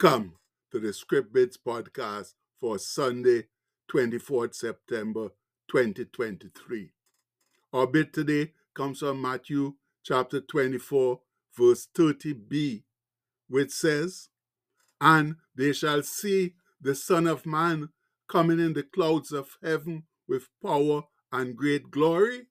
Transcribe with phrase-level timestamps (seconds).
[0.00, 0.34] Welcome
[0.70, 3.46] to the Script Bits podcast for Sunday,
[3.92, 5.30] 24th September
[5.68, 6.90] 2023.
[7.72, 11.20] Our bit today comes from Matthew chapter 24,
[11.56, 12.84] verse 30b,
[13.48, 14.28] which says,
[15.00, 17.88] And they shall see the Son of Man
[18.28, 22.46] coming in the clouds of heaven with power and great glory.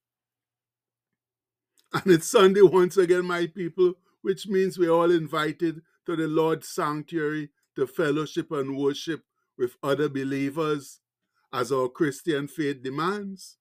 [1.93, 6.70] And it's Sunday once again, my people, which means we're all invited to the Lord's
[6.70, 9.23] sanctuary to fellowship and worship
[9.57, 11.02] with other believers
[11.53, 13.57] as our Christian faith demands.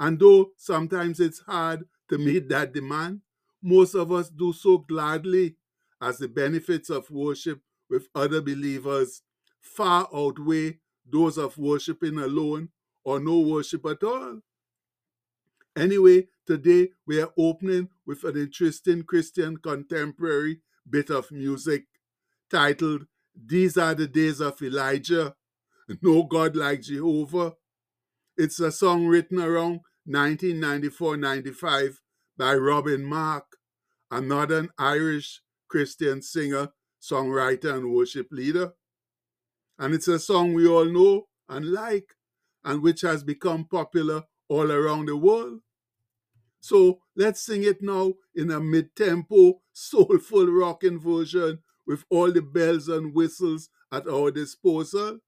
[0.00, 3.20] And though sometimes it's hard to meet that demand,
[3.62, 5.56] most of us do so gladly
[6.00, 9.22] as the benefits of worship with other believers
[9.60, 10.78] far outweigh
[11.08, 12.70] those of worshiping alone
[13.04, 14.40] or no worship at all.
[15.76, 21.84] Anyway, today we are opening with an interesting Christian contemporary bit of music
[22.50, 25.34] titled These Are the Days of Elijah,
[26.02, 27.54] No God Like Jehovah.
[28.36, 32.00] It's a song written around 1994 95
[32.36, 33.44] by Robin Mark,
[34.10, 36.68] a Northern Irish Christian singer,
[37.00, 38.72] songwriter, and worship leader.
[39.78, 42.14] And it's a song we all know and like,
[42.64, 45.60] and which has become popular all around the world.
[46.62, 52.40] So let's sing it now in a mid tempo, soulful rocking version with all the
[52.40, 55.18] bells and whistles at our disposal.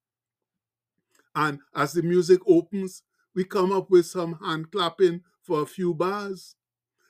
[1.34, 3.02] And as the music opens,
[3.34, 6.54] we come up with some hand clapping for a few bars.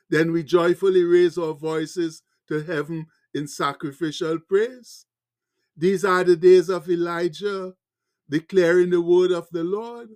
[0.08, 5.04] Then we joyfully raise our voices to heaven in sacrificial praise.
[5.76, 7.74] These are the days of Elijah,
[8.30, 10.08] declaring the word of the Lord.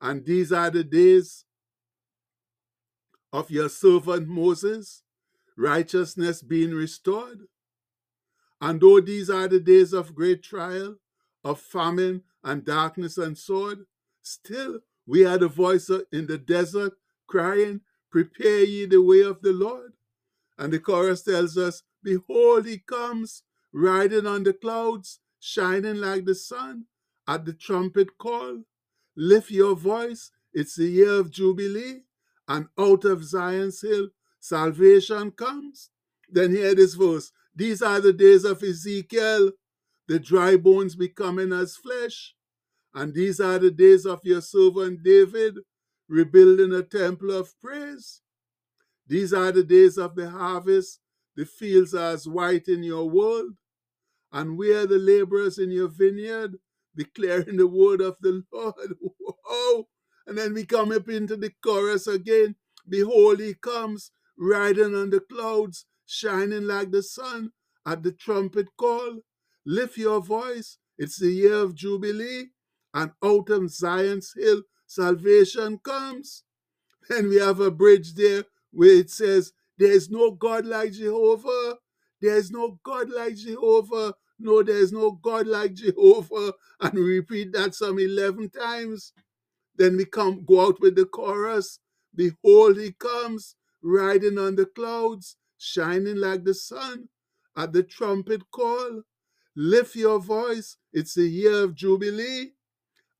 [0.00, 1.44] And these are the days
[3.34, 5.02] of your servant Moses,
[5.56, 7.48] righteousness being restored.
[8.60, 10.98] And though these are the days of great trial,
[11.42, 13.86] of famine and darkness and sword,
[14.22, 16.92] still we are the voice in the desert
[17.26, 19.94] crying, Prepare ye the way of the Lord.
[20.56, 23.42] And the chorus tells us, Behold, he comes,
[23.72, 26.84] riding on the clouds, shining like the sun,
[27.26, 28.62] at the trumpet call.
[29.16, 32.02] Lift your voice, it's the year of Jubilee
[32.48, 34.08] and out of Zion's hill
[34.40, 35.90] salvation comes.
[36.30, 39.52] Then hear this verse These are the days of Ezekiel,
[40.08, 42.34] the dry bones becoming as flesh.
[42.94, 45.56] And these are the days of your servant David,
[46.08, 48.20] rebuilding a temple of praise.
[49.06, 51.00] These are the days of the harvest.
[51.36, 53.54] The fields are as white in your world.
[54.32, 56.56] And we are the laborers in your vineyard,
[56.96, 59.84] declaring the word of the Lord.
[60.26, 62.56] And then we come up into the chorus again.
[62.88, 67.52] Behold, he comes, riding on the clouds, shining like the sun
[67.86, 69.20] at the trumpet call.
[69.66, 72.50] Lift your voice, it's the year of Jubilee,
[72.94, 76.42] and out of Zion's hill salvation comes.
[77.08, 81.76] Then we have a bridge there where it says, There is no God like Jehovah.
[82.20, 84.14] There is no God like Jehovah.
[84.38, 86.54] No, there is no God like Jehovah.
[86.80, 89.12] And we repeat that some 11 times.
[89.76, 91.80] Then we come go out with the chorus.
[92.14, 97.08] Behold, he comes, riding on the clouds, shining like the sun.
[97.56, 99.02] At the trumpet call,
[99.56, 100.76] lift your voice.
[100.92, 102.52] It's the year of Jubilee.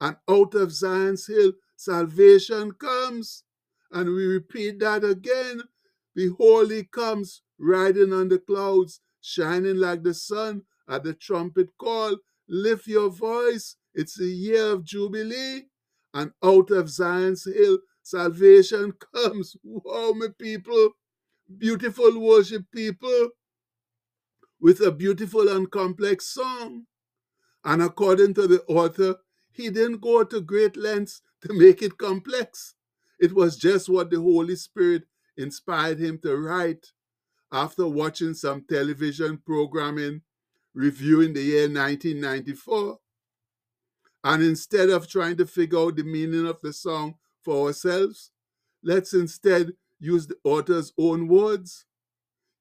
[0.00, 3.44] And out of Zion's hill, salvation comes.
[3.92, 5.62] And we repeat that again.
[6.14, 10.62] Behold, he comes, riding on the clouds, shining like the sun.
[10.88, 12.16] At the trumpet call,
[12.48, 13.76] lift your voice.
[13.94, 15.64] It's the year of Jubilee
[16.14, 19.56] and out of Zion's hill salvation comes.
[19.62, 20.90] Wow, my people,
[21.58, 23.30] beautiful worship people
[24.60, 26.84] with a beautiful and complex song.
[27.64, 29.16] And according to the author,
[29.50, 32.74] he didn't go to great lengths to make it complex.
[33.18, 35.04] It was just what the Holy Spirit
[35.36, 36.92] inspired him to write
[37.52, 40.22] after watching some television programming
[40.74, 42.98] reviewing the year 1994.
[44.24, 48.32] And instead of trying to figure out the meaning of the song for ourselves,
[48.82, 51.84] let's instead use the author's own words.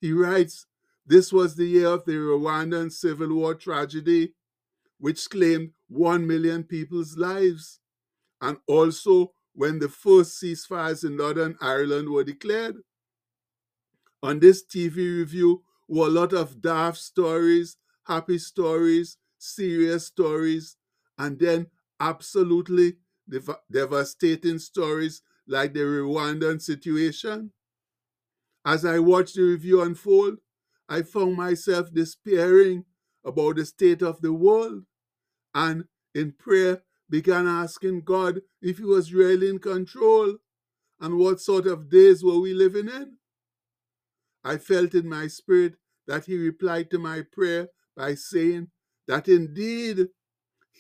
[0.01, 0.67] He writes,
[1.05, 4.33] This was the year of the Rwandan Civil War tragedy,
[4.99, 7.79] which claimed 1 million people's lives,
[8.41, 12.77] and also when the first ceasefires in Northern Ireland were declared.
[14.23, 20.77] On this TV review were a lot of daft stories, happy stories, serious stories,
[21.17, 21.67] and then
[21.99, 22.97] absolutely
[23.29, 27.51] dev- devastating stories like the Rwandan situation.
[28.65, 30.39] As I watched the review unfold,
[30.87, 32.85] I found myself despairing
[33.25, 34.83] about the state of the world
[35.53, 40.37] and in prayer began asking God if He was really in control
[40.99, 43.17] and what sort of days were we living in.
[44.43, 45.75] I felt in my spirit
[46.07, 48.69] that He replied to my prayer by saying
[49.07, 50.07] that indeed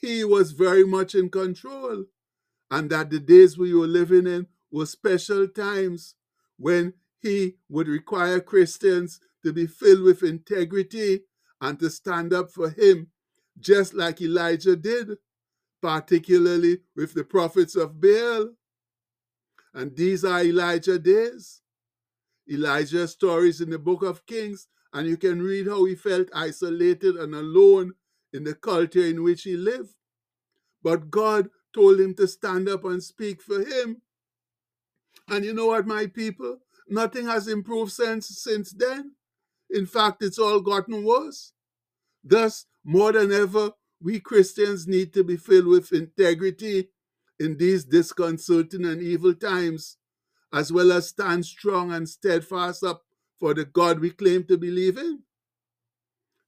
[0.03, 2.03] He was very much in control
[2.69, 6.15] and that the days we were living in were special times
[6.57, 11.21] when He would require Christians to be filled with integrity
[11.61, 13.11] and to stand up for Him,
[13.57, 15.17] just like Elijah did
[15.81, 18.51] particularly with the prophets of Baal.
[19.73, 21.61] And these are Elijah days.
[22.49, 27.15] Elijah's stories in the book of Kings, and you can read how he felt isolated
[27.15, 27.93] and alone
[28.33, 29.93] in the culture in which he lived.
[30.81, 34.01] But God told him to stand up and speak for him.
[35.29, 36.59] And you know what, my people?
[36.89, 39.13] Nothing has improved since since then.
[39.69, 41.53] In fact, it's all gotten worse.
[42.23, 43.71] Thus, more than ever,
[44.01, 46.89] we Christians need to be filled with integrity
[47.39, 49.97] in these disconcerting and evil times,
[50.51, 53.03] as well as stand strong and steadfast up
[53.39, 55.23] for the God we claim to believe in.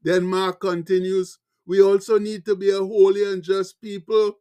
[0.02, 4.34] Then Mark continues, we also need to be a holy and just people,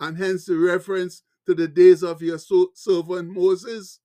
[0.00, 4.00] and hence the reference to the days of your servant Moses,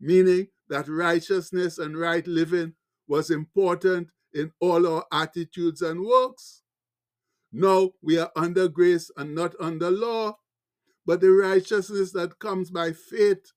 [0.00, 2.74] meaning that righteousness and right living
[3.06, 6.62] was important in all our attitudes and works.
[7.52, 10.36] No, we are under grace and not under law.
[11.06, 13.52] But the righteousness that comes by faith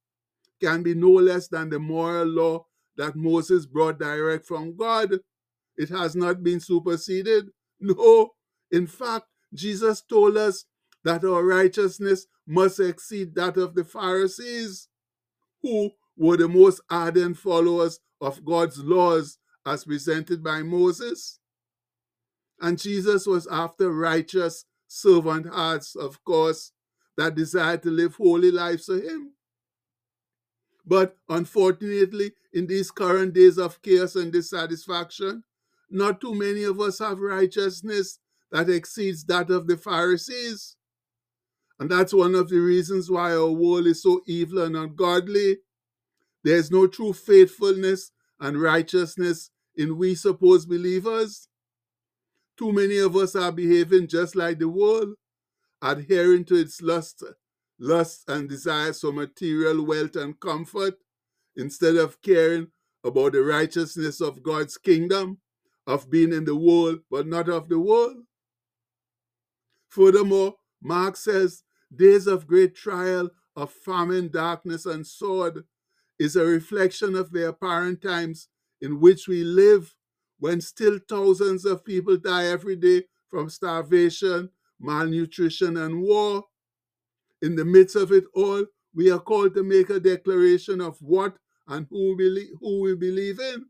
[0.61, 2.65] can be no less than the moral law
[2.95, 5.19] that Moses brought direct from God.
[5.75, 7.49] It has not been superseded.
[7.81, 8.29] No.
[8.71, 10.65] In fact, Jesus told us
[11.03, 14.87] that our righteousness must exceed that of the Pharisees,
[15.61, 21.39] who were the most ardent followers of God's laws as presented by Moses.
[22.59, 26.71] And Jesus was after righteous servant hearts, of course,
[27.17, 29.33] that desired to live holy lives for Him.
[30.85, 35.43] But unfortunately, in these current days of chaos and dissatisfaction,
[35.91, 38.19] not too many of us have righteousness
[38.51, 40.75] that exceeds that of the Pharisees.
[41.79, 45.57] And that's one of the reasons why our world is so evil and ungodly.
[46.43, 51.47] There's no true faithfulness and righteousness in we supposed believers.
[52.57, 55.15] Too many of us are behaving just like the world,
[55.81, 57.23] adhering to its lust,
[57.79, 60.95] lusts and desires for material wealth and comfort,
[61.55, 62.67] instead of caring
[63.03, 65.39] about the righteousness of God's kingdom,
[65.91, 68.15] of being in the world but not of the world.
[69.89, 75.65] Furthermore, Mark says, days of great trial, of famine, darkness, and sword
[76.17, 78.47] is a reflection of the apparent times
[78.79, 79.93] in which we live
[80.39, 84.49] when still thousands of people die every day from starvation,
[84.79, 86.45] malnutrition, and war.
[87.41, 88.65] In the midst of it all,
[88.95, 91.35] we are called to make a declaration of what
[91.67, 93.65] and who we, who we believe in.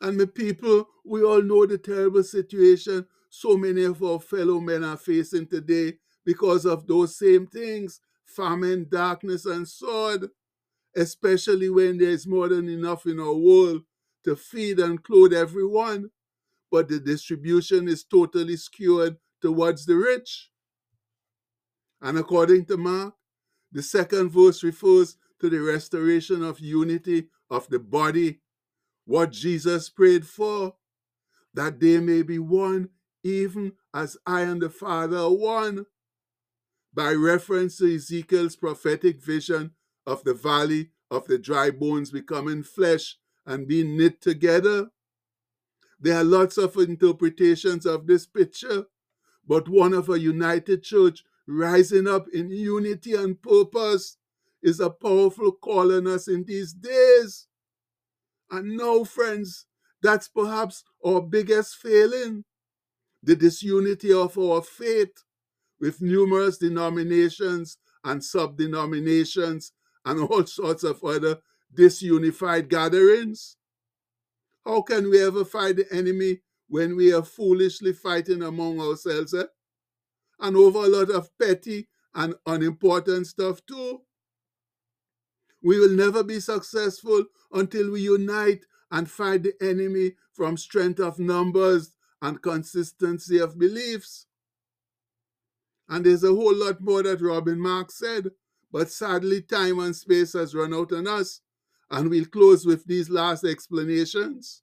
[0.00, 4.84] And the people, we all know the terrible situation so many of our fellow men
[4.84, 10.28] are facing today because of those same things famine, darkness, and sword,
[10.94, 13.82] especially when there is more than enough in our world
[14.22, 16.10] to feed and clothe everyone,
[16.70, 20.50] but the distribution is totally skewed towards the rich.
[22.02, 23.14] And according to Mark,
[23.72, 28.40] the second verse refers to the restoration of unity of the body,
[29.08, 30.74] what Jesus prayed for,
[31.54, 32.90] that they may be one,
[33.24, 35.86] even as I and the Father are one.
[36.92, 39.70] By reference to Ezekiel's prophetic vision
[40.06, 44.90] of the valley of the dry bones becoming flesh and being knit together.
[45.98, 48.84] There are lots of interpretations of this picture,
[49.46, 54.18] but one of a united church rising up in unity and purpose
[54.62, 57.46] is a powerful call on us in these days.
[58.50, 59.66] And now, friends,
[60.02, 62.44] that's perhaps our biggest failing
[63.22, 65.24] the disunity of our faith
[65.80, 69.72] with numerous denominations and sub denominations
[70.04, 71.38] and all sorts of other
[71.74, 73.56] disunified gatherings?
[74.64, 79.34] How can we ever fight the enemy when we are foolishly fighting among ourselves?
[79.34, 79.44] Eh?
[80.40, 84.02] And over a lot of petty and unimportant stuff too.
[85.62, 91.18] We will never be successful until we unite and fight the enemy from strength of
[91.18, 94.26] numbers and consistency of beliefs.
[95.88, 98.30] And there's a whole lot more that Robin Marks said,
[98.70, 101.40] but sadly, time and space has run out on us.
[101.90, 104.62] And we'll close with these last explanations.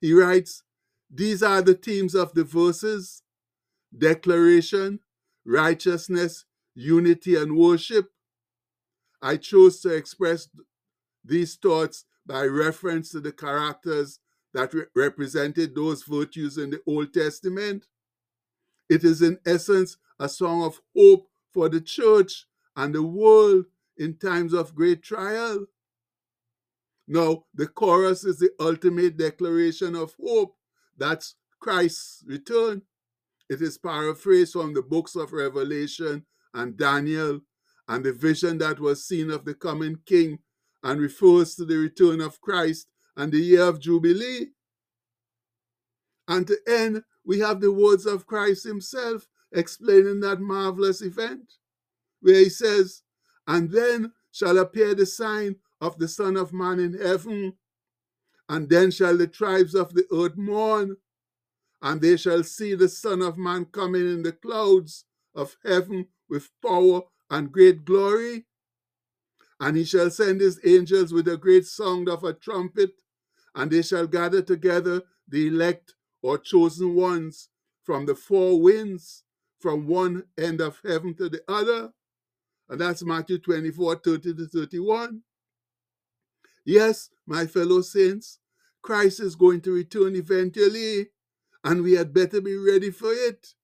[0.00, 0.62] He writes,
[1.10, 3.22] These are the themes of the verses
[3.96, 5.00] declaration,
[5.46, 6.44] righteousness,
[6.74, 8.10] unity, and worship.
[9.22, 10.48] I chose to express
[11.24, 14.20] these thoughts by reference to the characters
[14.54, 17.86] that re- represented those virtues in the Old Testament.
[18.88, 22.46] It is, in essence, a song of hope for the church
[22.76, 25.66] and the world in times of great trial.
[27.08, 30.56] Now, the chorus is the ultimate declaration of hope.
[30.96, 32.82] That's Christ's return.
[33.48, 37.40] It is paraphrased from the books of Revelation and Daniel
[37.88, 40.38] and the vision that was seen of the coming king
[40.82, 44.48] and refers to the return of Christ and the year of Jubilee.
[46.28, 51.54] And to end, we have the words of Christ himself explaining that marvelous event,
[52.20, 53.02] where he says,
[53.46, 57.54] And then shall appear the sign of the Son of Man in heaven,
[58.48, 60.96] and then shall the tribes of the earth mourn,
[61.82, 66.48] and they shall see the Son of Man coming in the clouds of heaven with
[66.62, 68.46] power and great glory.
[69.60, 72.92] And he shall send his angels with a great sound of a trumpet,
[73.54, 77.48] and they shall gather together the elect or chosen ones
[77.84, 79.24] from the four winds,
[79.60, 81.92] from one end of heaven to the other.
[82.68, 85.22] And that's Matthew 24 30 to 31.
[86.64, 88.40] Yes, my fellow saints,
[88.82, 91.08] Christ is going to return eventually,
[91.64, 93.54] and we had better be ready for it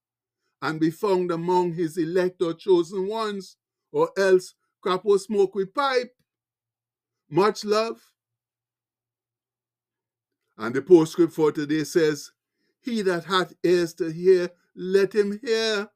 [0.62, 3.56] and be found among his elect or chosen ones,
[3.90, 6.14] or else crap will smoke with pipe.
[7.28, 8.00] Much love.
[10.56, 12.30] And the postscript for today says,
[12.80, 15.88] He that hath ears to hear, let him hear.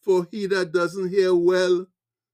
[0.00, 1.86] For he that doesn't hear well,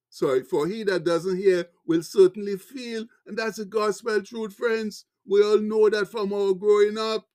[0.08, 3.06] sorry, for he that doesn't hear will certainly feel.
[3.26, 5.04] And that's a gospel truth, friends.
[5.25, 7.26] We all know that from our growing up.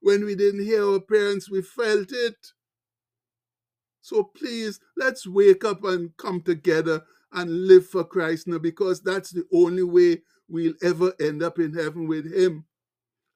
[0.00, 2.52] When we didn't hear our parents, we felt it.
[4.00, 7.02] So please, let's wake up and come together
[7.32, 11.74] and live for Christ now because that's the only way we'll ever end up in
[11.74, 12.64] heaven with Him.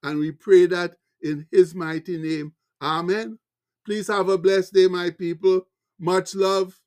[0.03, 2.55] And we pray that in His mighty name.
[2.81, 3.39] Amen.
[3.85, 5.67] Please have a blessed day, my people.
[5.99, 6.79] Much love.